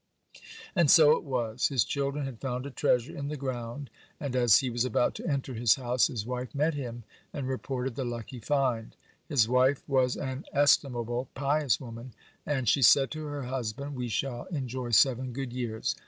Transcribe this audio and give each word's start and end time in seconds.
And 0.75 0.89
so 0.89 1.11
it 1.11 1.23
was. 1.23 1.67
His 1.67 1.83
children 1.83 2.25
had 2.25 2.39
found 2.41 2.65
a 2.65 2.71
treasure 2.71 3.15
in 3.15 3.27
the 3.27 3.37
ground, 3.37 3.91
and, 4.19 4.35
as 4.35 4.57
he 4.57 4.71
was 4.71 4.83
about 4.83 5.13
to 5.13 5.27
enter 5.27 5.53
his 5.53 5.75
house, 5.75 6.07
his 6.07 6.25
wife 6.25 6.55
met 6.55 6.73
him 6.73 7.03
and 7.31 7.47
reported 7.47 7.93
the 7.93 8.03
lucky 8.03 8.39
find. 8.39 8.95
His 9.29 9.47
wife 9.47 9.83
was 9.87 10.15
an 10.17 10.45
estimable, 10.53 11.29
pious 11.35 11.79
woman, 11.79 12.13
and 12.47 12.67
she 12.67 12.81
said 12.81 13.11
to 13.11 13.25
her 13.25 13.43
husband: 13.43 13.95
"We 13.95 14.07
shall 14.07 14.45
enjoy 14.45 14.89
seven 14.89 15.33
good 15.33 15.53
years. 15.53 15.95